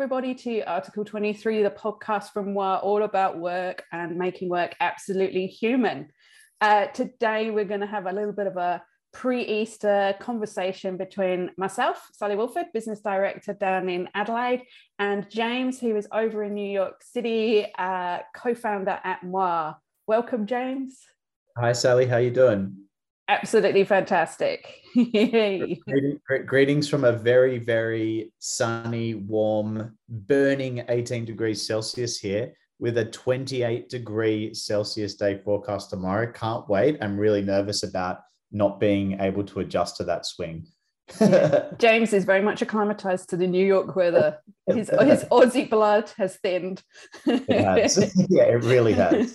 [0.00, 5.46] everybody, to Article 23, the podcast from WA, all about work and making work absolutely
[5.46, 6.08] human.
[6.62, 8.82] Uh, today, we're going to have a little bit of a
[9.12, 14.62] pre Easter conversation between myself, Sally Wilford, Business Director down in Adelaide,
[14.98, 19.74] and James, who is over in New York City, uh, co founder at Moi.
[20.06, 20.98] Welcome, James.
[21.58, 22.06] Hi, Sally.
[22.06, 22.74] How you doing?
[23.30, 24.82] Absolutely fantastic.
[26.46, 33.88] Greetings from a very, very sunny, warm, burning 18 degrees Celsius here with a 28
[33.88, 36.26] degree Celsius day forecast tomorrow.
[36.32, 36.98] Can't wait.
[37.00, 38.18] I'm really nervous about
[38.50, 40.66] not being able to adjust to that swing.
[41.78, 44.38] James is very much acclimatized to the New York weather.
[44.66, 46.82] His, his Aussie blood has thinned.
[47.26, 47.96] it has.
[48.28, 49.32] yeah, it really has.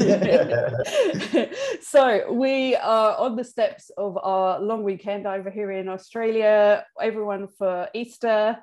[1.81, 6.85] so we are on the steps of our long weekend over here in Australia.
[7.01, 8.57] Everyone for Easter,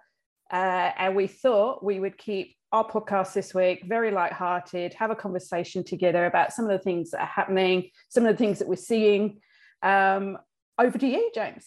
[0.50, 5.16] uh, and we thought we would keep our podcast this week very light-hearted, have a
[5.16, 8.68] conversation together about some of the things that are happening, some of the things that
[8.68, 9.40] we're seeing.
[9.82, 10.38] Um,
[10.78, 11.66] over to you, James.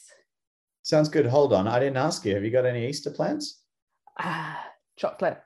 [0.85, 1.25] Sounds good.
[1.25, 1.67] Hold on.
[1.67, 2.35] I didn't ask you.
[2.35, 3.63] Have you got any Easter plans?
[4.19, 4.63] Ah,
[4.95, 5.39] chocolate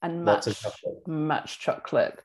[0.00, 1.06] and much, chocolate.
[1.06, 2.22] much chocolate.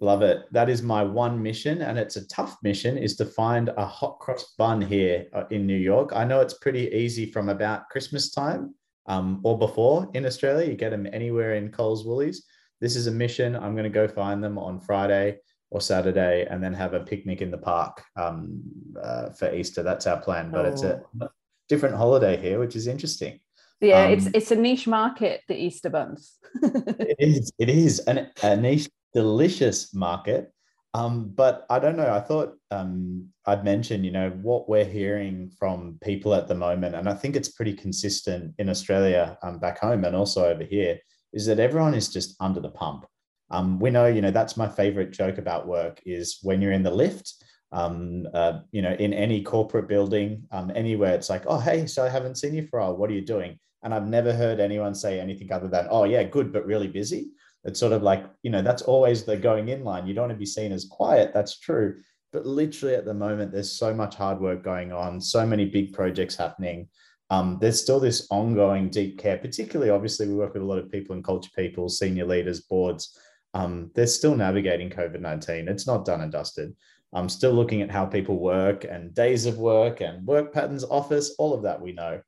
[0.00, 0.46] Love it.
[0.50, 4.18] That is my one mission, and it's a tough mission, is to find a hot
[4.18, 6.12] cross bun here uh, in New York.
[6.14, 10.66] I know it's pretty easy from about Christmas time um, or before in Australia.
[10.66, 12.46] You get them anywhere in Coles Woolies.
[12.80, 13.54] This is a mission.
[13.54, 15.36] I'm going to go find them on Friday
[15.68, 18.62] or Saturday, and then have a picnic in the park um,
[19.02, 19.82] uh, for Easter.
[19.82, 20.50] That's our plan.
[20.50, 20.68] But oh.
[20.70, 21.28] it's a oh
[21.68, 23.40] different holiday here, which is interesting.
[23.80, 26.38] Yeah, um, it's it's a niche market, the Easter buns.
[26.62, 27.52] it is.
[27.58, 30.50] It is an, a niche, delicious market.
[30.94, 32.14] Um, but I don't know.
[32.14, 36.94] I thought um, I'd mention, you know, what we're hearing from people at the moment,
[36.94, 40.98] and I think it's pretty consistent in Australia, um, back home, and also over here,
[41.32, 43.06] is that everyone is just under the pump.
[43.50, 46.84] Um, we know, you know, that's my favorite joke about work is when you're in
[46.84, 47.43] the lift
[47.74, 52.04] um, uh, you know, in any corporate building, um, anywhere, it's like, oh, hey, so
[52.04, 52.96] I haven't seen you for a while.
[52.96, 53.58] What are you doing?
[53.82, 57.32] And I've never heard anyone say anything other than, oh, yeah, good, but really busy.
[57.64, 60.06] It's sort of like, you know, that's always the going in line.
[60.06, 61.32] You don't want to be seen as quiet.
[61.34, 61.96] That's true.
[62.32, 65.92] But literally at the moment, there's so much hard work going on, so many big
[65.92, 66.88] projects happening.
[67.30, 70.92] Um, there's still this ongoing deep care, particularly, obviously, we work with a lot of
[70.92, 73.18] people and culture people, senior leaders, boards.
[73.54, 75.68] Um, they're still navigating COVID 19.
[75.68, 76.76] It's not done and dusted.
[77.14, 81.34] I'm still looking at how people work and days of work and work patterns, office,
[81.38, 82.20] all of that we know.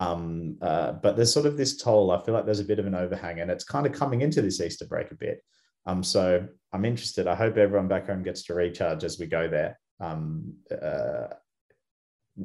[0.00, 2.12] Um, uh, but there's sort of this toll.
[2.12, 4.40] I feel like there's a bit of an overhang, and it's kind of coming into
[4.40, 5.42] this Easter break a bit.
[5.86, 7.26] Um, so I'm interested.
[7.26, 9.78] I hope everyone back home gets to recharge as we go there.
[10.00, 11.28] Um, uh,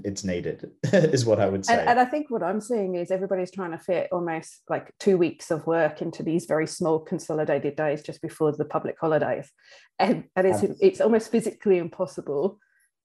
[0.03, 1.77] it's needed is what i would say.
[1.77, 5.17] and, and, i think what i'm seeing is everybody's trying to fit almost like two
[5.17, 9.51] weeks of work into these very small consolidated days just before the public holidays.
[9.99, 12.59] And, and it's, it's almost physically impossible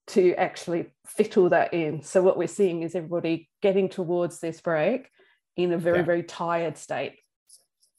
[0.09, 2.03] to actually fit all that in.
[2.03, 5.09] So what we're seeing is everybody getting towards this break
[5.57, 6.05] in a very yeah.
[6.05, 7.17] very tired state.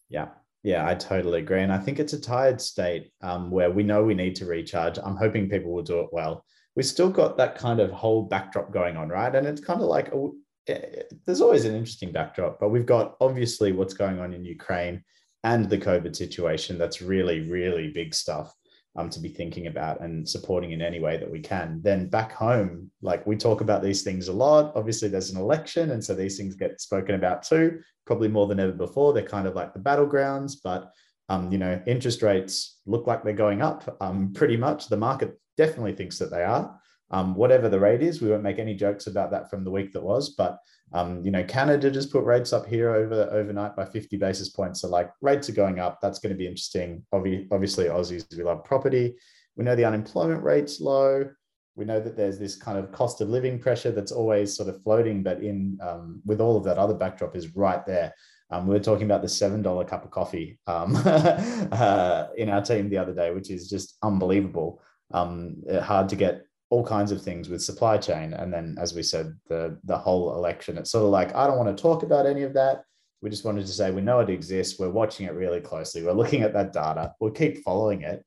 [0.09, 0.29] Yeah.
[0.63, 1.61] Yeah, I totally agree.
[1.61, 4.97] And I think it's a tired state um, where we know we need to recharge.
[4.97, 6.43] I'm hoping people will do it well
[6.79, 9.35] we've still got that kind of whole backdrop going on, right?
[9.35, 10.33] And it's kind of like oh,
[10.69, 15.03] eh, there's always an interesting backdrop, but we've got obviously what's going on in Ukraine
[15.43, 16.77] and the COVID situation.
[16.77, 18.55] That's really, really big stuff
[18.95, 21.81] um, to be thinking about and supporting in any way that we can.
[21.83, 24.71] Then back home, like we talk about these things a lot.
[24.73, 28.61] Obviously, there's an election, and so these things get spoken about too, probably more than
[28.61, 29.11] ever before.
[29.11, 30.93] They're kind of like the battlegrounds, but
[31.27, 34.87] um, you know, interest rates look like they're going up um, pretty much.
[34.87, 36.79] The market definitely thinks that they are.
[37.11, 39.91] Um, whatever the rate is, we won't make any jokes about that from the week
[39.91, 40.29] that was.
[40.29, 40.59] But
[40.93, 44.81] um, you know, Canada just put rates up here over overnight by 50 basis points.
[44.81, 45.99] So like rates are going up.
[46.01, 47.03] That's going to be interesting.
[47.11, 49.15] Obviously, Aussies we love property.
[49.55, 51.29] We know the unemployment rate's low.
[51.75, 54.81] We know that there's this kind of cost of living pressure that's always sort of
[54.83, 58.13] floating, but in um, with all of that other backdrop is right there.
[58.51, 62.61] Um, we were talking about the seven dollar cup of coffee um, uh, in our
[62.61, 67.21] team the other day, which is just unbelievable um, hard to get all kinds of
[67.21, 68.33] things with supply chain.
[68.33, 70.77] And then, as we said, the the whole election.
[70.77, 72.83] It's sort of like I don't want to talk about any of that.
[73.21, 74.79] We just wanted to say we know it exists.
[74.79, 76.03] We're watching it really closely.
[76.03, 77.13] We're looking at that data.
[77.19, 78.23] We'll keep following it.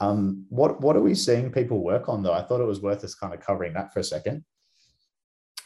[0.00, 2.32] Um, what what are we seeing people work on though?
[2.32, 4.44] I thought it was worth us kind of covering that for a second.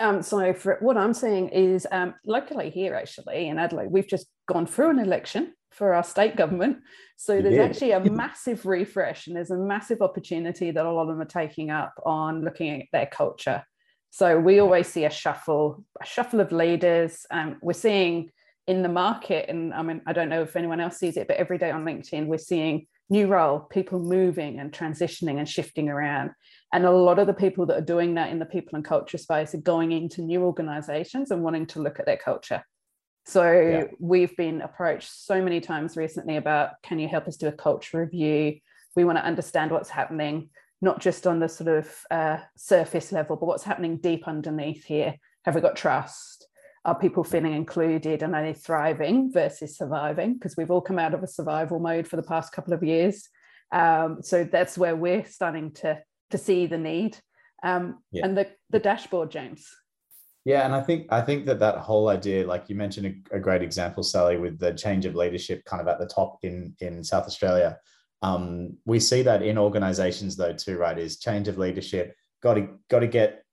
[0.01, 4.27] Um, so for what I'm seeing is um, locally here actually in Adelaide, we've just
[4.49, 6.79] gone through an election for our state government.
[7.17, 11.09] So there's actually a massive refresh and there's a massive opportunity that a lot of
[11.09, 13.65] them are taking up on looking at their culture.
[14.11, 17.27] So we always see a shuffle, a shuffle of leaders.
[17.31, 18.31] Um, we're seeing
[18.67, 19.49] in the market.
[19.49, 21.85] And I mean, I don't know if anyone else sees it, but every day on
[21.85, 26.31] LinkedIn, we're seeing new role, people moving and transitioning and shifting around.
[26.73, 29.19] And a lot of the people that are doing that in the people and culture
[29.19, 32.65] space are going into new organizations and wanting to look at their culture.
[33.27, 33.85] So yeah.
[33.99, 38.01] we've been approached so many times recently about can you help us do a culture
[38.01, 38.59] review?
[38.97, 40.51] We want to understand what's happening,
[40.83, 45.17] not just on the sort of uh, surface level, but what's happening deep underneath here.
[45.45, 46.47] Have we got trust?
[46.85, 50.35] Are people feeling included and are they thriving versus surviving?
[50.35, 53.29] Because we've all come out of a survival mode for the past couple of years.
[53.73, 55.99] Um, so that's where we're starting to,
[56.31, 57.19] to see the need.
[57.63, 58.27] Um, yeah.
[58.27, 59.67] And the, the dashboard, James.
[60.45, 63.41] Yeah, and I think I think that that whole idea, like you mentioned, a, a,
[63.41, 67.03] great example, Sally, with the change of leadership, kind of at the top in in
[67.03, 67.79] South Australia.
[68.21, 70.99] Um, we see that in organisations though too, right?
[70.99, 72.15] Is change of leadership.
[72.43, 73.45] Got to got to get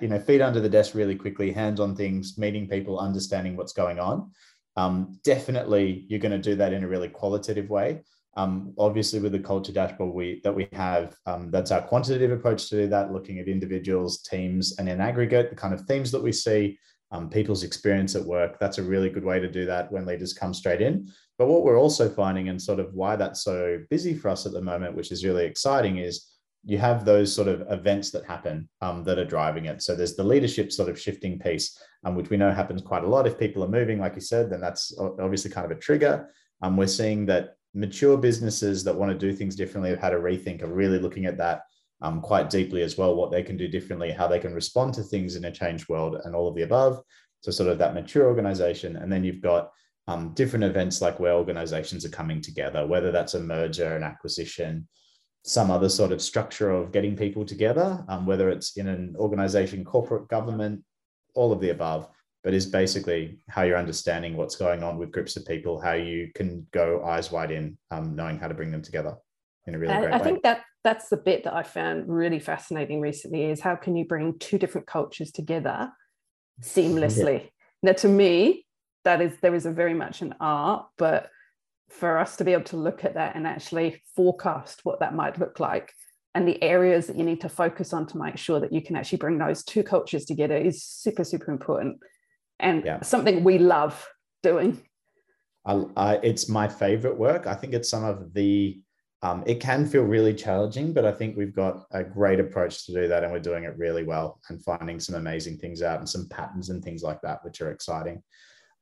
[0.00, 3.72] you know feet under the desk really quickly, hands on things, meeting people, understanding what's
[3.72, 4.30] going on.
[4.76, 8.02] Um, definitely, you're going to do that in a really qualitative way.
[8.36, 12.68] Um, obviously, with the culture dashboard we, that we have, um, that's our quantitative approach
[12.68, 16.22] to do that, looking at individuals, teams, and in aggregate, the kind of themes that
[16.22, 16.78] we see,
[17.12, 18.58] um, people's experience at work.
[18.58, 21.08] That's a really good way to do that when leaders come straight in.
[21.38, 24.52] But what we're also finding, and sort of why that's so busy for us at
[24.52, 26.32] the moment, which is really exciting, is
[26.64, 29.82] you have those sort of events that happen um, that are driving it.
[29.82, 33.08] So there's the leadership sort of shifting piece, um, which we know happens quite a
[33.08, 33.26] lot.
[33.26, 36.28] If people are moving, like you said, then that's obviously kind of a trigger.
[36.62, 40.18] Um, we're seeing that mature businesses that want to do things differently have had a
[40.18, 41.62] rethink of really looking at that
[42.02, 45.02] um, quite deeply as well, what they can do differently, how they can respond to
[45.02, 47.00] things in a changed world, and all of the above.
[47.42, 48.96] So, sort of that mature organization.
[48.96, 49.70] And then you've got
[50.08, 54.88] um, different events like where organizations are coming together, whether that's a merger, an acquisition,
[55.42, 59.84] some other sort of structure of getting people together, um, whether it's in an organization,
[59.84, 60.82] corporate, government,
[61.34, 62.08] all of the above
[62.46, 66.30] but is basically how you're understanding what's going on with groups of people, how you
[66.36, 69.16] can go eyes wide in, um, knowing how to bring them together
[69.66, 70.12] in a really great I way.
[70.12, 73.96] I think that that's the bit that I found really fascinating recently is how can
[73.96, 75.90] you bring two different cultures together
[76.62, 77.40] seamlessly?
[77.40, 77.48] Yeah.
[77.82, 78.64] Now, to me,
[79.04, 81.28] that is there is a very much an art, but
[81.90, 85.38] for us to be able to look at that and actually forecast what that might
[85.38, 85.92] look like
[86.34, 88.96] and the areas that you need to focus on to make sure that you can
[88.96, 91.98] actually bring those two cultures together is super super important
[92.58, 93.02] and yeah.
[93.02, 94.08] something we love
[94.42, 94.80] doing.
[95.64, 97.46] I, I, it's my favorite work.
[97.46, 98.80] I think it's some of the,
[99.22, 102.92] um, it can feel really challenging, but I think we've got a great approach to
[102.92, 106.08] do that and we're doing it really well and finding some amazing things out and
[106.08, 108.22] some patterns and things like that, which are exciting.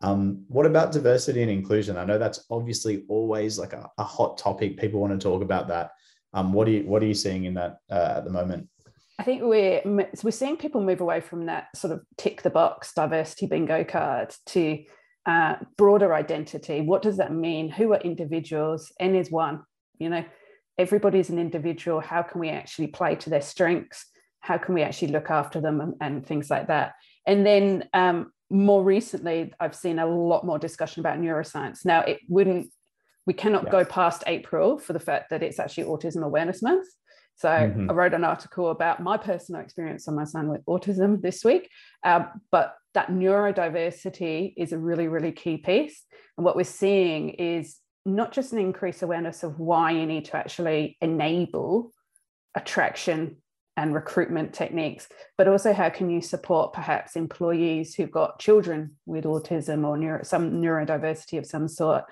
[0.03, 1.97] Um, what about diversity and inclusion?
[1.97, 4.77] I know that's obviously always like a, a hot topic.
[4.77, 5.93] People want to talk about that.
[6.35, 8.69] Um, what are you What are you seeing in that uh, at the moment?
[9.19, 12.93] I think we're we're seeing people move away from that sort of tick the box
[12.95, 14.85] diversity bingo card to
[15.27, 16.81] uh, broader identity.
[16.81, 17.71] What does that mean?
[17.71, 18.93] Who are individuals?
[18.99, 19.63] N is one.
[19.99, 20.25] You know,
[20.79, 22.01] everybody's an individual.
[22.01, 24.07] How can we actually play to their strengths?
[24.41, 26.95] How can we actually look after them and, and things like that?
[27.27, 31.85] And then um, more recently, I've seen a lot more discussion about neuroscience.
[31.85, 32.71] Now, it wouldn't.
[33.27, 33.71] We cannot yeah.
[33.71, 36.87] go past April for the fact that it's actually Autism Awareness Month.
[37.37, 37.91] So mm-hmm.
[37.91, 41.69] I wrote an article about my personal experience on my son with autism this week.
[42.03, 46.05] Uh, but that neurodiversity is a really, really key piece.
[46.37, 50.37] And what we're seeing is not just an increased awareness of why you need to
[50.37, 51.91] actually enable
[52.55, 53.37] attraction
[53.77, 59.25] and recruitment techniques, but also how can you support perhaps employees who've got children with
[59.25, 62.05] autism or neuro, some neurodiversity of some sort.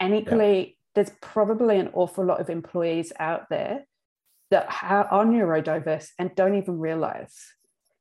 [0.00, 0.72] And equally, yeah.
[0.94, 3.84] there's probably an awful lot of employees out there
[4.50, 7.36] that are neurodiverse and don't even realize.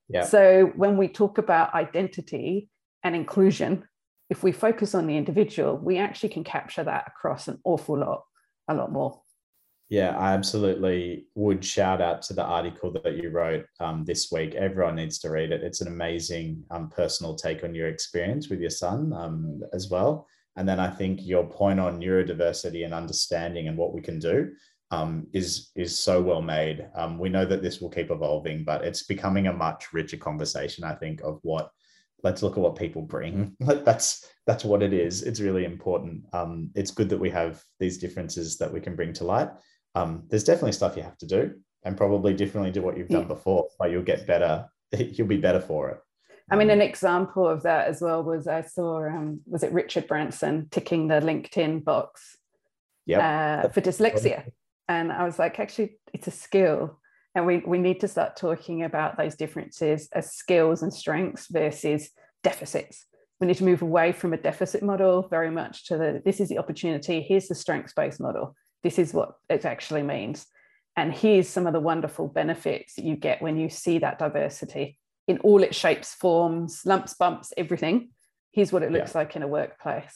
[0.09, 0.23] Yeah.
[0.23, 2.69] So when we talk about identity
[3.03, 3.83] and inclusion,
[4.29, 8.23] if we focus on the individual, we actually can capture that across an awful lot,
[8.67, 9.21] a lot more.
[9.89, 14.53] Yeah, I absolutely would shout out to the article that you wrote um, this week.
[14.53, 15.63] Everyone needs to read it.
[15.63, 20.27] It's an amazing um, personal take on your experience with your son um, as well.
[20.57, 24.51] And then I think your point on neurodiversity and understanding and what we can do
[24.91, 26.87] um, is is so well made.
[26.95, 30.83] Um, we know that this will keep evolving, but it's becoming a much richer conversation.
[30.83, 31.69] I think of what
[32.23, 33.55] let's look at what people bring.
[33.59, 35.23] that's that's what it is.
[35.23, 36.23] It's really important.
[36.33, 39.49] Um, it's good that we have these differences that we can bring to light.
[39.95, 43.21] Um, there's definitely stuff you have to do, and probably differently to what you've done
[43.21, 43.27] yeah.
[43.27, 44.67] before, but you'll get better.
[44.97, 45.97] You'll be better for it.
[46.49, 50.07] I mean, an example of that as well was I saw um, was it Richard
[50.07, 52.37] Branson ticking the LinkedIn box
[53.05, 53.21] yep.
[53.21, 54.45] uh, for dyslexia
[54.87, 56.99] and I was like, actually, it's a skill.
[57.35, 62.09] And we, we need to start talking about those differences as skills and strengths versus
[62.43, 63.05] deficits.
[63.39, 66.49] We need to move away from a deficit model very much to the this is
[66.49, 68.55] the opportunity, here's the strengths based model.
[68.81, 70.47] This is what it actually means.
[70.95, 74.97] And here's some of the wonderful benefits that you get when you see that diversity
[75.27, 78.09] in all its shapes, forms, lumps, bumps, everything.
[78.51, 79.19] Here's what it looks yeah.
[79.19, 80.13] like in a workplace.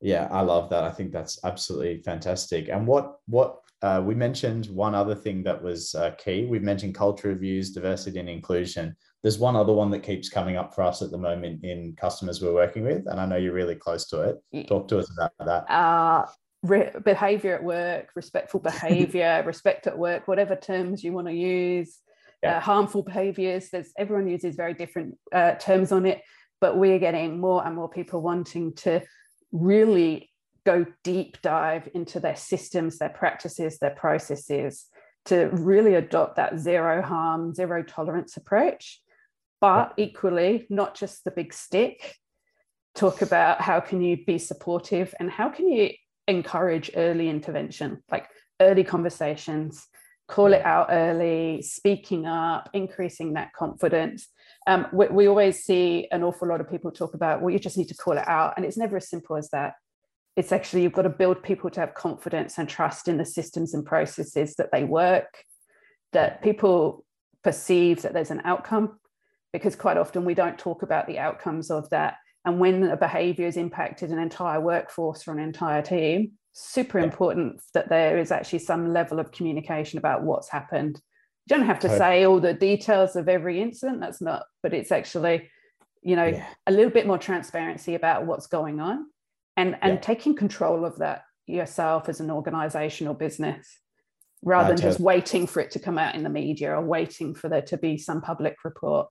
[0.00, 0.84] Yeah, I love that.
[0.84, 2.68] I think that's absolutely fantastic.
[2.68, 6.46] And what what uh, we mentioned one other thing that was uh, key.
[6.46, 8.96] We've mentioned culture reviews, diversity and inclusion.
[9.22, 12.42] There's one other one that keeps coming up for us at the moment in customers
[12.42, 14.66] we're working with, and I know you're really close to it.
[14.66, 15.72] Talk to us about that.
[15.72, 16.26] Uh,
[16.62, 21.98] re- behavior at work, respectful behavior, respect at work, whatever terms you want to use.
[22.42, 22.58] Yeah.
[22.58, 23.70] Uh, harmful behaviors.
[23.70, 26.22] There's everyone uses very different uh, terms on it,
[26.60, 29.02] but we're getting more and more people wanting to
[29.50, 30.30] really
[30.68, 34.86] go deep dive into their systems, their practices, their processes
[35.24, 39.00] to really adopt that zero harm, zero tolerance approach.
[39.62, 42.14] But equally, not just the big stick,
[42.94, 45.90] talk about how can you be supportive and how can you
[46.26, 48.26] encourage early intervention, like
[48.60, 49.86] early conversations,
[50.28, 54.28] call it out early, speaking up, increasing that confidence.
[54.66, 57.78] Um, we, we, always see an awful lot of people talk about, well, you just
[57.78, 58.52] need to call it out.
[58.56, 59.72] And it's never as simple as that.
[60.38, 63.74] It's actually, you've got to build people to have confidence and trust in the systems
[63.74, 65.42] and processes that they work,
[66.12, 67.04] that people
[67.42, 69.00] perceive that there's an outcome,
[69.52, 72.14] because quite often we don't talk about the outcomes of that.
[72.44, 77.60] And when a behavior has impacted an entire workforce or an entire team, super important
[77.74, 81.00] that there is actually some level of communication about what's happened.
[81.46, 84.92] You don't have to say all the details of every incident, that's not, but it's
[84.92, 85.50] actually,
[86.00, 86.46] you know, yeah.
[86.68, 89.06] a little bit more transparency about what's going on
[89.58, 90.00] and, and yeah.
[90.00, 93.66] taking control of that yourself as an organization or business
[94.44, 97.48] rather than just waiting for it to come out in the media or waiting for
[97.48, 99.08] there to be some public report.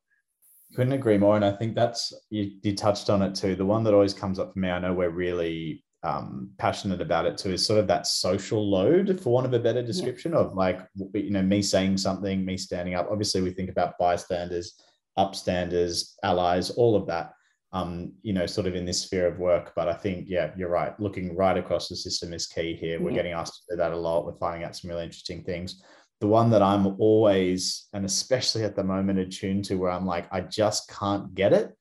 [0.74, 1.36] Couldn't agree more.
[1.36, 3.56] And I think that's, you, you touched on it too.
[3.56, 7.26] The one that always comes up for me, I know we're really um, passionate about
[7.26, 10.40] it too is sort of that social load, for want of a better description, yeah.
[10.40, 10.80] of like
[11.14, 13.10] you know me saying something, me standing up.
[13.12, 14.76] Obviously, we think about bystanders,
[15.18, 17.32] upstanders, allies, all of that.
[17.74, 19.74] Um, you know, sort of in this sphere of work.
[19.76, 20.98] But I think, yeah, you're right.
[21.02, 23.00] Looking right across the system is key here.
[23.00, 23.18] We're yeah.
[23.18, 24.26] getting asked to do that a lot.
[24.26, 25.84] We're finding out some really interesting things.
[26.22, 30.28] The one that I'm always, and especially at the moment, attuned to where I'm like,
[30.32, 31.78] I just can't get it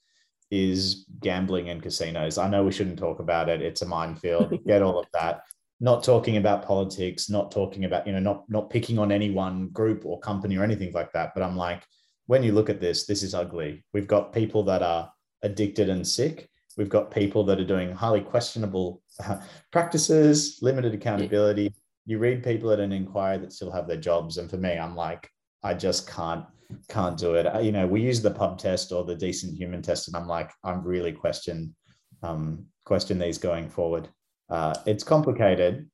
[0.50, 2.38] is gambling and casinos.
[2.38, 3.62] I know we shouldn't talk about it.
[3.62, 4.56] It's a minefield.
[4.66, 5.42] Get all of that.
[5.80, 9.68] Not talking about politics, not talking about, you know, not not picking on any one
[9.68, 11.32] group or company or anything like that.
[11.34, 11.82] But I'm like,
[12.26, 13.84] when you look at this, this is ugly.
[13.92, 15.10] We've got people that are
[15.46, 16.48] addicted and sick.
[16.76, 19.40] We've got people that are doing highly questionable uh,
[19.72, 21.72] practices, limited accountability.
[22.04, 24.36] You read people at an inquiry that still have their jobs.
[24.36, 25.30] And for me, I'm like,
[25.62, 26.44] I just can't
[26.88, 27.46] can't do it.
[27.64, 30.50] You know, we use the pub test or the decent human test, and I'm like,
[30.64, 31.74] I'm really question
[32.22, 34.08] um, question these going forward.
[34.50, 35.88] Uh, it's complicated.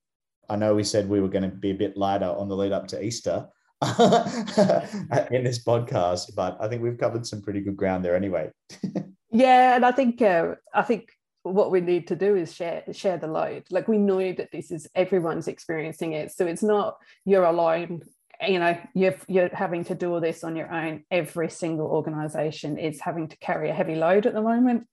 [0.48, 2.72] I know we said we were going to be a bit lighter on the lead
[2.72, 3.46] up to Easter
[5.30, 8.50] in this podcast, but I think we've covered some pretty good ground there anyway.
[9.30, 11.10] yeah, and I think uh, I think
[11.42, 13.64] what we need to do is share share the load.
[13.70, 18.02] Like we know that this is everyone's experiencing it, so it's not you're alone
[18.48, 22.78] you know you're you're having to do all this on your own every single organization
[22.78, 24.86] is having to carry a heavy load at the moment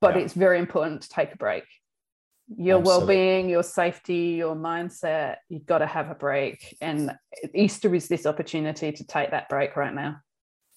[0.00, 0.22] but yeah.
[0.22, 1.64] it's very important to take a break
[2.56, 3.06] your Absolutely.
[3.06, 6.76] well-being your safety your mindset you've got to have a break.
[6.80, 7.14] And
[7.54, 10.16] easter is this opportunity to take that break right now.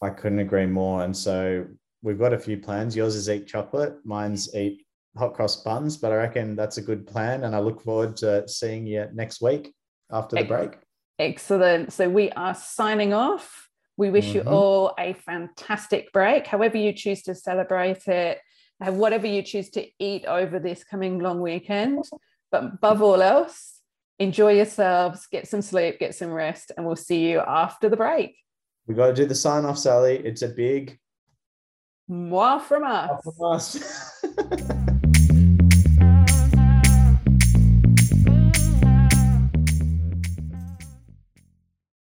[0.02, 1.04] I couldn't agree more.
[1.04, 1.66] And so
[2.02, 2.96] we've got a few plans.
[2.96, 3.96] Yours is eat chocolate.
[4.04, 4.86] Mine's eat
[5.18, 5.98] hot cross buns.
[5.98, 7.44] But i reckon that's a good plan.
[7.44, 9.74] And i look forward to seeing you next week
[10.12, 10.78] after the break.
[11.20, 11.94] Excellent.
[11.94, 13.70] So we are signing off.
[13.98, 14.48] We wish mm-hmm.
[14.48, 18.40] you all a fantastic break, however you choose to celebrate it,
[18.90, 22.04] whatever you choose to eat over this coming long weekend.
[22.52, 23.80] But above all else,
[24.20, 28.36] enjoy yourselves, get some sleep, get some rest, and we'll see you after the break.
[28.88, 30.18] We got to do the sign off, Sally.
[30.18, 31.00] It's a big
[32.08, 33.22] moi from us.
[33.26, 34.88] Moi from us.